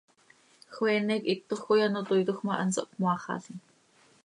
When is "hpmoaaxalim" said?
2.87-3.57